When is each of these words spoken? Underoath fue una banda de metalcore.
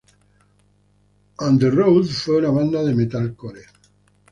Underoath 1.37 2.07
fue 2.09 2.37
una 2.37 2.49
banda 2.49 2.83
de 2.83 2.95
metalcore. 2.95 3.61